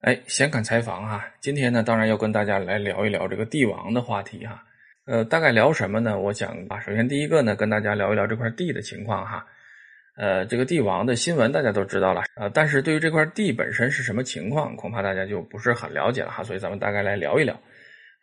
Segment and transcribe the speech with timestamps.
[0.00, 4.64] 哎，闲侃采访哈，今天呢，当然要跟大家来聊一聊这个帝王的话题哈。
[5.04, 6.18] 呃，大概聊什么呢？
[6.18, 9.44] 我想啊，首先第一个呢，跟大家聊一聊这块地的情况哈。
[10.16, 16.42] 呃，这个帝王的新闻大家都知道了呃，但是对于这块地本身是什么情况，恐怕大家就不是很了解了哈。
[16.42, 17.60] 所以咱们大概来聊一聊。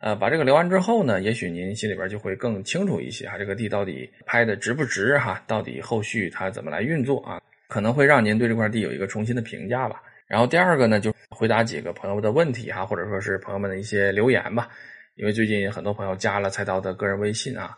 [0.00, 3.38] 呃，把这个聊完之后呢，也许您心里边就会更清楚一些哈。
[3.38, 5.40] 这个地到底拍的值不值哈？
[5.46, 7.40] 到底后续它怎么来运作啊？
[7.68, 10.02] 可能会让您对这块地有一个重新的评价吧。
[10.28, 14.68] 然后第二个呢，就回答几个朋友的问题哈，或者说是朋友们的一些留言吧。
[15.16, 17.74] 因为最近很多朋友加了菜刀的个人微信啊，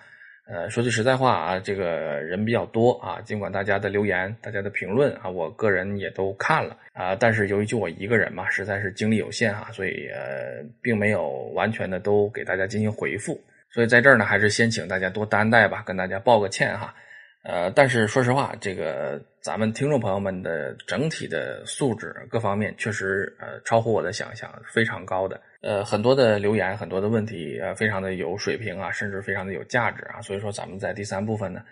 [0.46, 3.20] 呃，说句实在话啊，这个人比较多啊。
[3.22, 13.40] 尽管大家的留言、大家的评论啊，我个人也都看了啊，但是由于就我一个人嘛，实在是精力有限哈，所以呃，并没有完全的都给大家进行回复。
[13.70, 16.94] 所以在这儿呢，还是先请大家多担待吧，跟大家报个歉哈。
[17.42, 25.40] 呃，但是说实话，这个咱们听众朋友们的整体的素质各方面确实呃超乎我的想象，非常高的。
[25.62, 30.20] 呃，很多的留言，很多的问题，呃，非常的有水平啊，甚至非常的有价值啊。
[30.20, 31.62] 所以说，咱们在第三部分呢，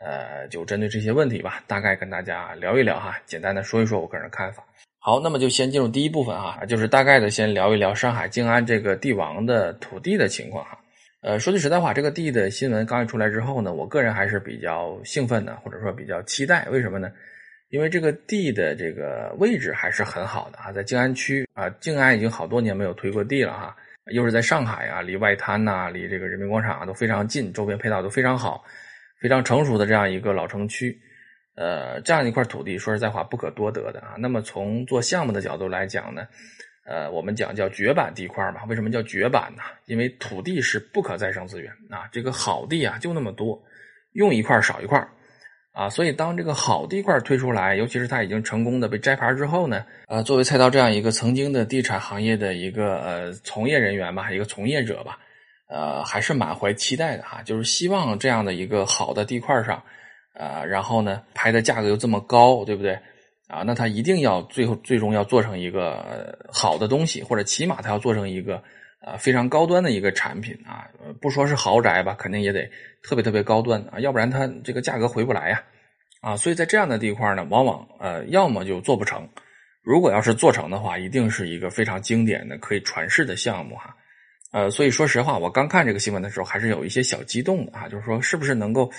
[0.00, 4.64] 呃，就针对这些问题吧，大概跟大家聊一聊哈，简单的说一说我个人看法。
[4.98, 10.76] 好，那么就先进入第一部分哈，就是大概的先聊一聊上海静安这个帝王的土地的情况哈。
[11.22, 16.66] 呃，说句实在话，这个地的新闻刚一出来之后呢，我个人还是比较兴奋的，或者说比较期待。
[16.68, 17.12] 为什么呢？
[17.68, 23.76] 因为这个地的这个位置还是很好的啊，在静安区啊，静安已经好多年没有推过地了哈，
[24.12, 28.64] 又是在上海啊，离外滩呐，离这个人民广场啊都非常近，周边配套都非常好，
[29.20, 31.00] 非常成熟的这样一个老城区，
[31.54, 34.16] 呃，这样一块土地，说实在话不可多得的啊。
[34.18, 36.26] 那么从做项目的角度来讲呢？
[36.84, 39.62] 呃，我们讲叫绝版地块嘛，为什么叫绝版呢？
[39.86, 43.62] 因为土地是不可再生资源啊，这个好地啊就那么多，
[44.14, 45.06] 用一块少一块
[45.72, 55.18] 啊，所以当这个好地块推出来，尤其是它已经成功的被摘牌之后呢，呃，作为菜刀这样一个曾经的地产行业的一个呃从业人员吧，一个从业者吧，
[55.68, 59.80] 呃，还是满怀期待的哈，就是希望这样的一个好的地块上，
[60.34, 62.98] 呃，然后呢，拍的价格又这么高，对不对？
[63.52, 68.62] 啊，那他一定要最后最终要做成一个好的东西，或者起码他要做成一个
[69.04, 70.88] 呃非常高端的一个产品啊，
[71.20, 72.66] 不说是豪宅吧，肯定也得
[73.02, 75.62] 特别特别高端啊，要不然它这个价格回不来呀，
[76.22, 79.28] 啊，所以在这样的地块呢，往往呃要么就做不成，
[79.82, 83.94] 如果要是做成的话，一定是一个非常经典的可以传世的项目哈，
[84.52, 88.90] 呃，所以说实话，我刚看这个新闻的时候，还是有一些小激动的哈，就是说是不是能够。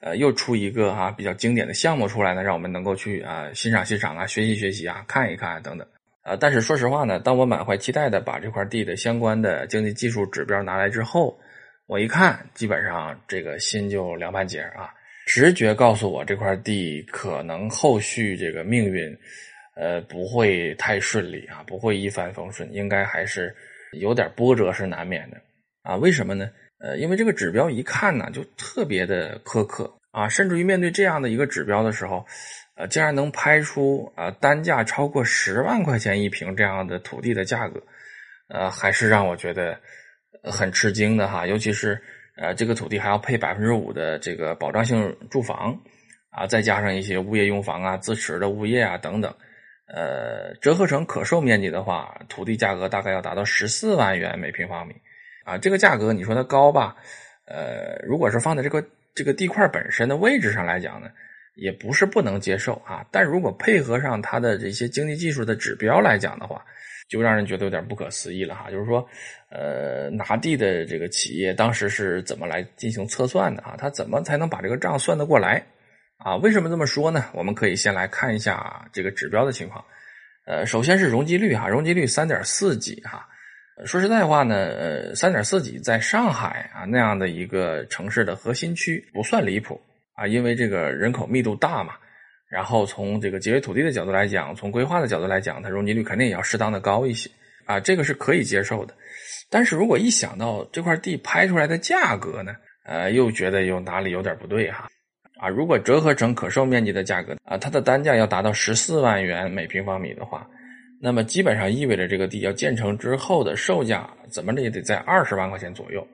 [0.00, 5.86] 呃，又出一个啊比较经典的项目出来呢，让我们能够去啊欣赏欣赏啊，学习学习啊，看一看等等。
[6.22, 11.38] 呃，但是说实话呢，当我满怀期待的把这块地的相关的经济技术指标拿来之后，
[11.86, 14.92] 我一看，基本上这个心就凉半截啊。
[15.26, 19.14] 直觉告诉我，这块地可能后续这个命运，
[19.74, 23.54] 呃，不会太顺利啊，不会一帆风顺，应该还是
[23.92, 25.36] 有点波折是难免的
[25.82, 25.96] 啊。
[25.96, 26.48] 为什么呢？
[26.80, 32.24] 呃，因为这个指标一看呢，就特别的苛刻啊，甚至于面对这样的一个指标的时候，
[32.76, 37.82] 呃，竟然能拍出啊单价超过十万块钱一平这样的土地的价格，
[38.48, 39.76] 呃，还是让我觉得
[40.44, 41.46] 很吃惊的哈。
[41.46, 42.00] 尤其是
[42.36, 45.76] 呃，这个土地还要配百分之五的这个保障性住房
[46.30, 49.34] 啊，再加上一些物业用房啊、自持的物业啊等等，
[49.92, 54.94] 呃，折合成可售面积的话，土地价格大概要达到十四万元每平方米。
[55.48, 56.94] 啊，这个价格你说它高吧？
[57.46, 61.08] 呃，如果是放在这个这个地块本身的位置上来讲呢，
[61.54, 63.02] 也不是不能接受啊。
[63.10, 66.62] 但如果配合上它的这些经济技术的指标来讲的话，
[67.08, 68.70] 就让人觉得有点不可思议了哈。
[68.70, 69.08] 就是说，
[69.50, 73.74] 呃，拿地的这个企业当时是怎么来进行测算的啊？
[73.78, 75.64] 他怎么才能把这个账算得过来
[76.18, 76.36] 啊？
[76.36, 77.24] 为什么这么说呢？
[77.32, 79.82] 我们可以先来看一下这个指标的情况。
[80.44, 83.26] 呃，首先是容积率哈，容积率三点四几哈。
[83.86, 89.80] 说实在话呢，呃，三点四几在上海啊那样的一个城市的核心区不算离谱
[90.14, 91.94] 啊，因为这个人口密度大嘛。
[92.50, 97.30] 然后从这个节约土地的角度来讲，从规划的角度来讲，它容积率肯定也要适当的高一些
[97.66, 98.94] 啊，这个是可以接受的。
[99.50, 104.88] 但是如果一想到这块地拍出来的价格呢，呃，又觉得有哪里有点不对哈
[105.38, 110.44] 啊，如果折合成可售面积的价格啊，它的单价要达到十四万元每平方米的话。
[111.00, 116.04] 那么基本上意味着这个地要建成之后的售价怎么着也得在二十万块钱左右，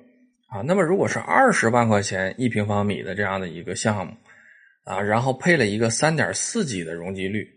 [0.49, 4.13] 啊，那么如果是二十万块钱一平方米的这样的一个项目，
[4.85, 7.49] 啊，然后配了一个三点四几的容积率，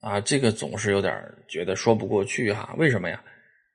[0.00, 1.14] 啊，这个总是有点
[1.46, 2.74] 觉得说不过去哈？
[2.76, 3.22] 为什么呀？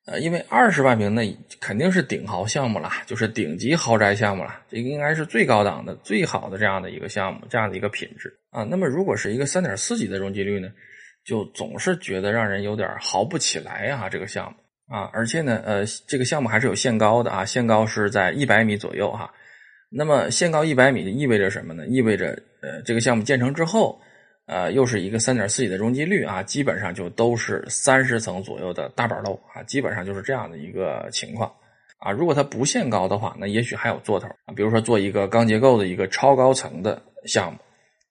[0.06, 8.64] 呃，因为二十万平那肯定是顶豪项目了，就是顶级豪宅项目了，这应该是最高档的、最好的这样的一个项目，这样的一个品质啊。
[8.64, 10.70] 那么如果是一个三点四几的容积率呢？
[11.28, 19.30] 就总是觉得让人有点豪不起来啊，这个项目啊，而且呢，呃，这个项目还是有限高的啊，限高是在一百米左右哈。
[19.90, 21.86] 那么限高一百米意味着什么呢？
[21.88, 22.28] 意味着
[22.62, 24.00] 呃，这个项目建成之后，
[24.46, 31.52] 呃，又是一个三点四几的容积率啊，基本上就都是三十层左右的大板楼啊，基本上就是这样的一个情况
[32.00, 32.10] 啊。
[32.10, 37.60] 如果它不限高的话，那也许还有做头啊，比如说做一个钢结构的一个超高层的项目，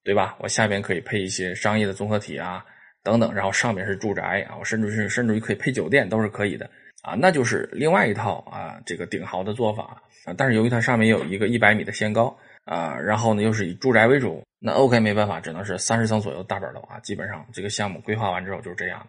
[0.04, 0.36] 对吧？
[0.38, 2.62] 我下边可以配一些商业的综合体啊。
[3.06, 6.68] 等等，然后上面是住宅啊，我甚至是甚至于可以配酒店都是可以的
[7.02, 10.34] 啊，那就是另外一套啊，这个顶豪的做法啊。
[10.36, 16.98] 但是由于它上面有一个一百米的限高啊，然后呢又是以住宅为主，那 OK 没办法，只能是三十层左右大板楼啊。
[16.98, 19.06] 基本上这个项目规划完之后就是这样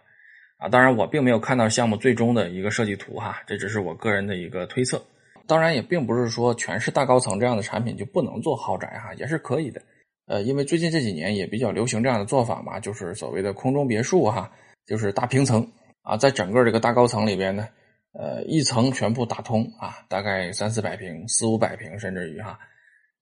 [0.59, 0.69] 啊。
[0.69, 5.03] 当然我并没有看到项目最终的一个设计图哈，这只是我个人的一个推测。
[5.47, 9.81] 当然也并不是说全是大高层这样的产品就不能做豪宅哈，也是可以的。
[10.27, 14.51] 呃，因为最近这几年也比较流行这样的做法嘛，就是所谓的空中别墅哈，
[14.85, 15.65] 就是大平层
[16.01, 17.67] 啊，在整个这个大高层里边呢，
[18.11, 22.59] 呃，一层全部打通啊，大概三四百平、四五百平，甚至于哈，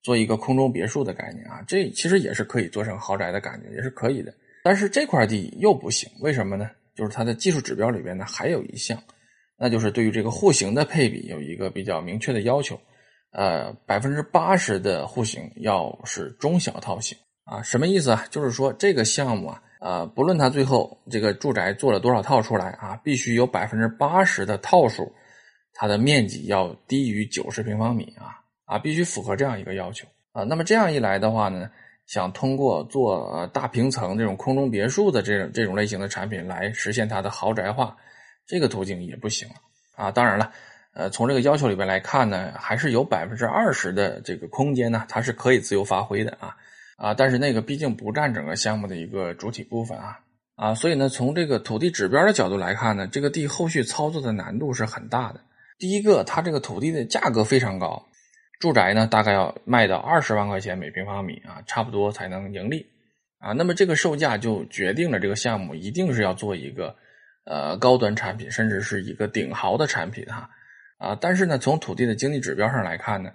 [0.01, 4.33] 做一个空中别墅的概念啊，这其实也是可以做成豪宅的感觉，也是可以的。
[4.63, 6.71] 但是这块地又不行，为什么呢？
[6.95, 8.97] 就是它的技术指标里边呢还有一项，
[9.59, 12.79] 那就是对于这个户型的配比有一个比较明确的要求。
[13.37, 18.25] 呃，百分之八十的户型要是中小套型啊，什么意思啊？
[18.31, 25.11] 就是说这个项目啊，呃，不论它最后这个住宅做了多少套出来啊，必须有百分之八十的套数，
[25.73, 30.45] 它的面积要低于九十平方米啊啊，必须符合这样一个要求啊。
[30.45, 31.69] 那么这样一来的话呢，
[32.07, 37.97] 想通过做大平层这种空中别墅的这种这种类型的产品来实现它的豪宅化，
[38.47, 39.45] 这个途径也不行
[39.97, 40.09] 啊。
[40.09, 40.53] 当然了。
[40.95, 46.55] 呃，从这个要求里边来看呢，还是有百分之二十的这个空间呢，它是可以自由发挥的啊
[46.95, 47.13] 啊！
[47.13, 50.17] 但是那个毕竟不占整个项目的一个主体部分啊
[50.55, 55.41] 啊，所以呢，从这个土地指标的角度来看呢，这个地后续操作的难度是很大的。
[55.77, 58.07] 第一个，它这个土地的价格非常高，
[58.61, 62.87] 住宅呢大概要卖到二十万块钱每平方米啊，差不多才能盈利
[63.39, 63.51] 啊。
[63.51, 66.95] 那么这个售价就决定了这个项目一定是要做一个
[67.43, 70.49] 呃高端产品，甚至是一个顶豪的产品哈。
[70.97, 73.29] 啊但是呢，从土地的经济指标上来看呢，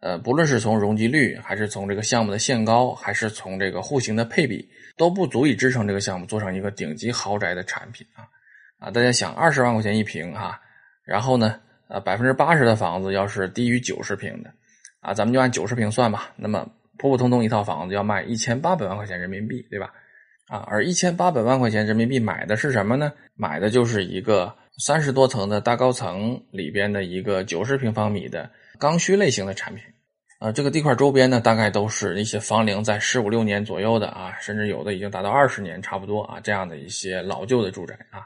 [0.00, 8.28] 呃，不论是从容积率，还是从这个项目的限高，还是从这个户型的配比，都不足以支撑这个项目做成一个顶级豪宅的产品啊！
[8.78, 10.60] 啊，大家想，二十万块钱一平哈，
[11.04, 11.58] 然后呢，
[11.88, 14.52] 呃，百分之八十的房子要是低于九十平的，
[15.00, 16.68] 啊，咱们就按九十平算吧，那么
[16.98, 19.92] 普普通通一套房子要卖一千八百万块钱人民币，对吧？
[20.46, 23.12] 啊，而一千八百万块钱人民币买的是什么呢？
[23.34, 24.54] 买的就是一个。
[24.78, 28.48] 三十多层的大高层里边的一个九十平方米的
[28.78, 29.82] 刚需类型的产品，
[30.38, 38.22] 啊，这个地块周边呢，大概都是一些房龄在十五六年左右的啊，甚至有的已经达到二十年差不多啊，这样的一些老旧的住宅啊，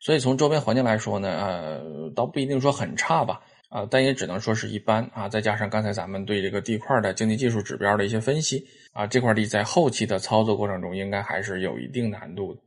[0.00, 1.82] 所以从周边环境来说呢，呃，
[2.14, 12.60] 倒不一定说很差吧，啊，但也只能说是一般啊，再加上刚才咱们对这个地块的经济技术指标的一些分析啊，这块地在后期的操作过程中应该还是有一定难度的。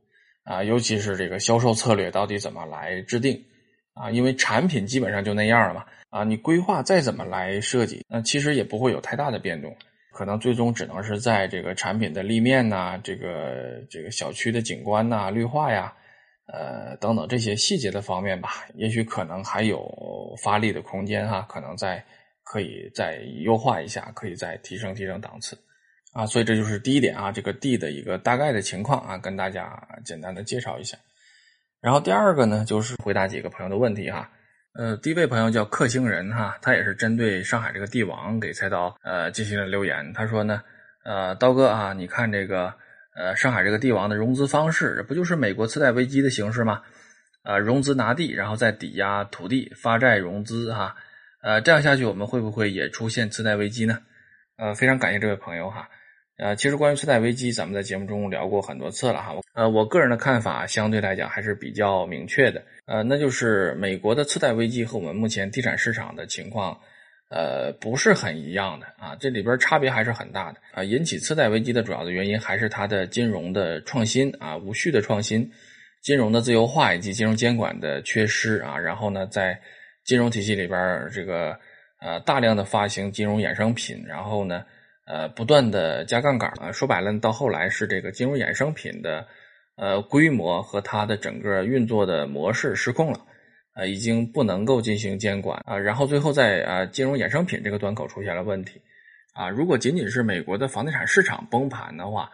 [0.50, 3.40] 啊，尤其是这个销售策略到底怎么来制定
[3.94, 4.10] 啊？
[4.10, 5.84] 因为产品基本上就那样了嘛。
[6.08, 9.72] 啊，你规划再怎么来设计，那其实也不会有太大的变动，
[10.10, 15.94] 可能最终只能是在这个产品的立面呐，这个这个小区的景观呐、绿化呀，
[16.52, 19.88] 呃等等这些细节的方面吧，也许可能还有
[20.42, 22.04] 发力的空间哈，可能再
[22.42, 25.56] 可以再优化一下，可以再提升提升档次。
[26.12, 30.98] 啊，所以这就是第一点啊，这个地的一个大概的情况啊，跟大家简单的介绍一下。
[31.80, 34.28] 然后第二个呢，就是回答几个朋友的问题哈。
[34.74, 40.12] 呃，第一位朋友叫克星人哈，他也是针对上海这个地王给菜刀呃进行了留言。
[40.12, 40.62] 他说呢，
[41.04, 42.74] 呃，刀哥啊，你看这个
[43.16, 46.82] 呃上海这个地王的融资方式，不就是美国次贷危机的形式吗？
[47.44, 50.94] 呃，融资拿地，然后再抵押土地发债融资哈。
[51.42, 53.98] 呃，这样下去我们会不会也出现次贷危机呢？
[54.56, 55.88] 呃，非常感谢这位朋友哈。
[56.40, 59.34] 呃，其实关于次贷危机，咱们在节目中聊过很多次了哈。
[59.52, 62.62] 呃，我个人的看法相对来讲还是比较明确的。
[62.86, 66.80] 呃，那就是美国的次贷危机和我们目前地产市场的情况，
[67.28, 69.14] 呃，不是很一样的啊。
[69.20, 70.82] 这里边差别还是很大的啊。
[70.82, 75.46] 引起次贷危机的主要的原因还是它的金融的创新啊，无序的创新，
[76.00, 78.78] 金融的自由化以及金融监管的缺失啊。
[78.78, 79.60] 然后呢，在
[80.06, 81.54] 金融体系里边这个
[82.00, 84.64] 呃大量的发行金融衍生品，然后呢。
[85.12, 89.26] 呃，不断的加杠杆啊，说白了，到后来是这个金融衍生品的
[89.76, 93.18] 呃规模和它的整个运作的模式失控了，
[93.74, 98.80] 呃，已经不能够进行监管啊，然后最后在啊金融衍生品这个端口出现了问题
[99.34, 99.48] 啊。
[99.48, 102.30] 如果仅仅是美国的房地产市场崩盘的话，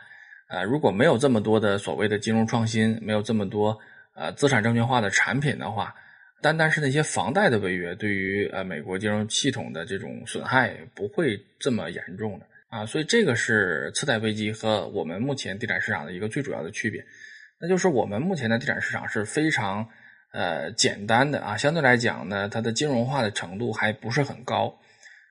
[0.51, 3.79] 呃，如果没有这么多的所谓的金融创新，没有这么多
[4.15, 5.95] 呃资产证券化的产品的话，
[6.43, 12.87] 单单是那些房贷的违约，对于呃美国金融系统的这种损害不会这么严重的啊。
[12.87, 17.05] 所以这个是次贷危机和我们目前地产市场的一个最主要的区别，
[17.61, 19.89] 那就是我们目前的地产市场是非常
[20.33, 24.79] 呃简单的啊，相对来讲呢，它的金融化的程度还不是很高，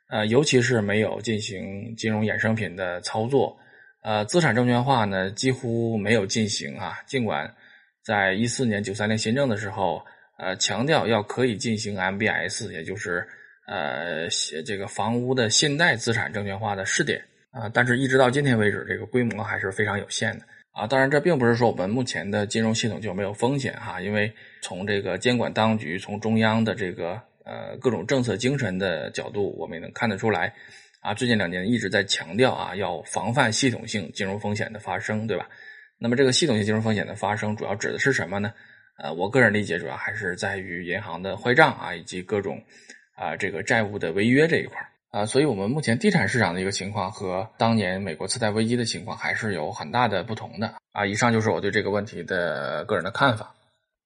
[0.10, 3.58] 呃，尤其是没有进行金融衍生品的操作。
[4.02, 7.52] 呃，资产证券化呢几乎没有进行啊，尽管
[8.04, 10.06] 在一四年九三年新政的时候，
[10.38, 13.28] 呃，强调要可以进行 MBS，也就是
[13.68, 14.28] 呃
[14.64, 17.20] 这个房屋的信贷资产证券化的试点
[17.56, 20.86] 啊，但是一直到今天为止，这个规模还是非常有限的啊。
[20.86, 24.30] 当然，这并不是说我们目前的金融系统就没有风险哈，因为
[24.62, 27.14] 从这个监管当局、从中央的这个
[27.46, 30.54] 呃各种政策精神的角度，我们也能看得出来。
[31.00, 35.48] 啊，最近两年一直在强调啊，要防范系统性金融风险的发生，对吧？
[35.98, 38.52] 那么这个系统性金融风险的发生，主要指的是什么呢？
[38.98, 42.62] 呃，我个人理解，主要还是在于银行的坏账啊，以及各种
[43.16, 45.26] 啊这个债务的违约这一块儿啊。
[45.26, 51.06] 所以，我们目前地产市场的一个情况和当年美国次贷危机的情况还是有很大的不同的啊。
[51.06, 53.54] 以上就是我对这个问题的个人的看法。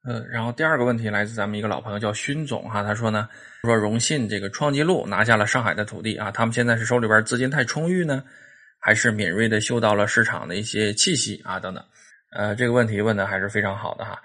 [0.08, 3.28] 嗯，然后第二个问题来自咱们一个老朋友叫勋总哈，他说呢，
[3.64, 8.24] 说荣信这个创纪录拿下了上海的土地啊，他们现在是手里边资金太充裕呢，
[8.80, 11.84] 还是敏锐的嗅到了市场的一些气息啊等等，
[12.32, 14.22] 呃，这个问题问的还是非常好的哈，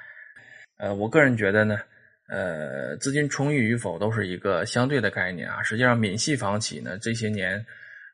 [0.79, 1.81] 呃，我个人觉得呢，
[2.29, 7.65] 呃，资金充裕与否都是一个相对的概念啊，实际上闽系房企呢这些年，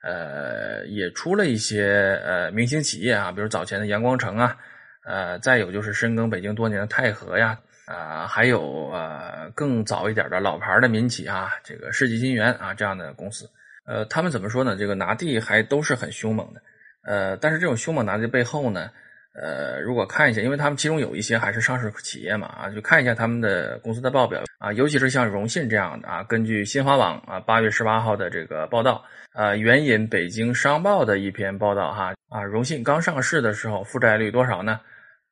[0.02, 4.56] 呃，也出了一些呃明星企业啊，比如早前的阳光城啊。
[5.02, 13.50] 呃，再有就是深耕北京多年的泰禾呀，啊，还有呃更早一点的老牌的民企啊，这个世纪金源啊这样的公司，
[13.86, 14.76] 呃，他们怎么说呢？
[14.76, 16.62] 这个拿地还都是很凶猛的，
[17.02, 18.90] 呃，但是这种凶猛拿地背后呢，
[19.34, 34.80] 呃，如果看一下，因为他们其中有一些还是上市企业嘛，啊，就看一下他们的公司的报表啊，尤其是像荣信这样的啊，根据新华网啊八月十八号的这个报道，啊，援引北京商报的一篇报道哈，啊，荣信刚上市的时候负债率多少呢？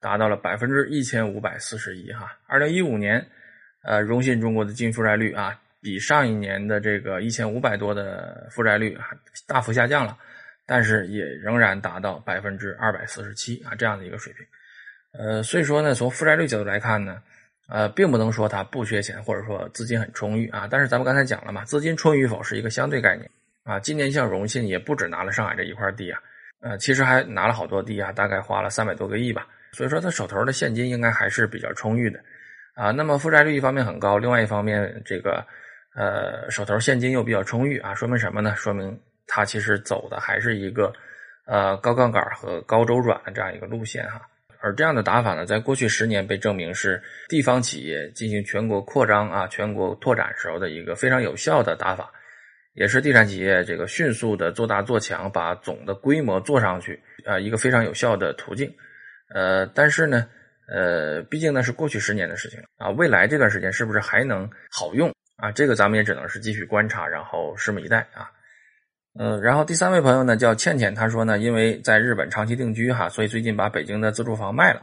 [0.01, 3.27] 达到了百分之一千五百四十一哈，二零一五年，
[3.83, 9.11] 呃，荣信中国的净负债率啊，比上一年的这个一千五百多的负债率啊
[9.49, 10.17] 大幅下降了，
[10.69, 14.47] 但是也仍然达到百分之二百四十七啊这样的一个水平，
[15.19, 17.23] 呃，所以说呢，从负债率角度来看呢，
[17.71, 23.27] 呃，并不能说它不缺钱或者说资金很充裕啊，但是咱们刚才讲了嘛，资金充裕与否是一个相对概念
[23.65, 26.21] 啊，今年像荣信也不止拿了上海这一块地啊，
[26.61, 29.47] 呃，其实还拿了好多地啊，大概花了三百多个亿吧。
[29.73, 32.19] 所以说，他手头的现金应该还是比较充裕的，
[32.75, 35.47] 啊，那么负债率一方面很高，另外一方面，这个
[35.95, 38.55] 呃手头现金又比较充裕啊，说明什么呢？
[38.57, 38.99] 说明
[39.29, 40.93] 它其实走的还是一个
[41.47, 44.21] 呃高杠杆和高周转的这样一个路线哈。
[44.61, 52.11] 而这样的打法呢，在过去十年被证明是地方企业进行全国扩张啊、全国拓展时候的一个非常有效的打法，
[52.75, 58.69] 也是地产企业这个迅速的做大做强，把总的规模做上去啊一个非常有效的途径。
[59.33, 60.27] 呃，但是呢，
[60.67, 65.53] 呃，毕竟呢是过去十年的事情啊，未来这段时间是不是还能好用啊？
[65.53, 68.29] 这个咱们也只能是继续观察，然后拭目以待啊。
[69.21, 74.81] 嗯，然后第三位朋友呢叫倩倩，他说呢，因为在日本长期定居哈，所以最近把北京的自住房卖了。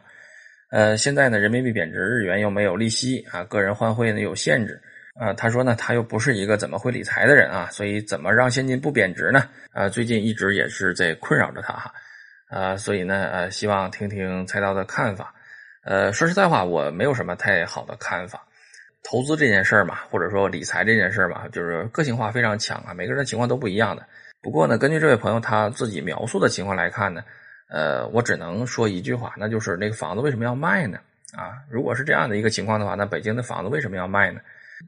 [0.71, 4.81] 呃，现在呢人民币贬值，日元又没有利息啊，个人换汇呢有限制
[5.17, 5.31] 啊。
[5.33, 9.47] 他说呢，他又不是一个怎么会理财的人啊，所以怎么让现金不贬值呢？
[9.71, 11.93] 啊，最近一直也是在困扰着他哈。
[12.49, 15.33] 啊，所以呢，呃，希望听听菜刀的看法。
[15.85, 18.45] 呃，说实在话，我没有什么太好的看法。
[19.01, 24.05] 投资这件事儿嘛，或者说理财这件事儿嘛，就是个性化非常强啊，每个人的情况都不一样的。
[24.45, 27.23] 不过呢，根据这位朋友他自己描述的情况来看呢，
[27.67, 30.99] 呃，我只能说一句话，那就是那个房子为什么要卖呢？
[31.35, 34.39] 啊，如果是这样的一个情况的话，那北京的房子为什么要卖呢？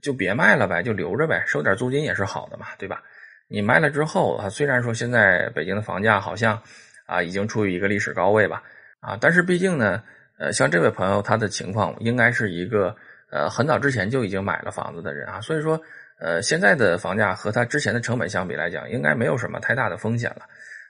[0.04, 3.02] 就别卖了呗，就留着呗，收点租金也是好的嘛，对吧？
[3.48, 6.62] 你卖了之后啊，虽然说现在北京的房价好像。
[7.08, 8.62] 啊，已经处于一个历史高位吧，
[9.00, 10.04] 啊，但是毕竟呢，
[10.38, 12.94] 呃，像这位朋友他的情况，应该是一个
[13.32, 15.82] 呃很早之前就已经买了房子的人啊，所以说，
[16.20, 20.48] 呃，现在的房价和它之前的成本相比来讲，应该没有什么太大的风险了。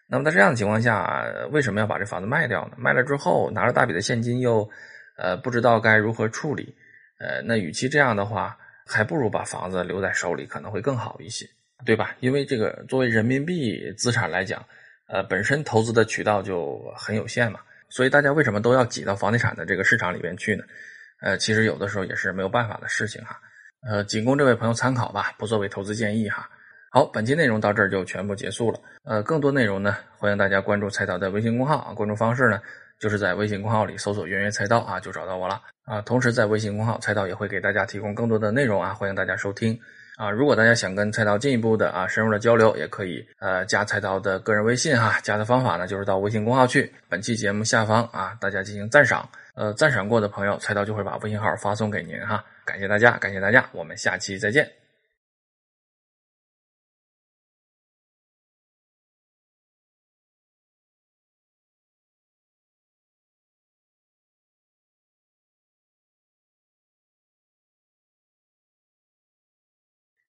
[0.07, 2.77] 那么在这样的情况下，为什么要把这房子卖掉呢？
[2.77, 4.69] 卖了之后拿了大笔的现金，又
[5.17, 6.75] 呃不知道该如何处理，
[7.19, 11.45] 呃，那与其这样的话，还不如把房子留在手里，可能会更好一些，
[11.85, 12.15] 对吧？
[12.19, 14.63] 因为这个作为人民币资产来讲。
[15.09, 20.65] 呃，本身投资的渠道就很有限嘛，所以大家为什么都要挤到房地产的这个市场里边去呢？
[21.21, 23.39] 呃，其实有的时候也是没有办法的事情哈。
[23.85, 26.49] 呃，仅供这位朋友参考吧，不作为投资建议哈。
[26.89, 28.79] 好，本期内容到这儿就全部结束了。
[29.03, 31.93] 呃，更多内容呢，欢迎大家关注菜刀的微信公号啊。
[31.93, 32.59] 关注方式呢，
[32.99, 36.01] 就是在微信公号里搜索“圆圆菜刀”啊，就找到我了啊。
[36.01, 39.77] 同时在微信公号，菜刀也会给大家提供更多的内容啊，欢迎大家收听
[40.17, 40.29] 啊。
[40.29, 45.17] 如果大家想跟菜刀进一步的啊深入的交流，也可以呃加菜刀的个人微信哈。
[45.23, 49.25] 加的方法呢，就是到微信公号去，本期节目下方啊，大家进行赞赏。
[49.55, 52.43] 呃，赞赏过的朋友，菜刀就会把微信号发送给您哈。
[52.65, 54.86] 感谢大家，感谢大家，我们下期再见。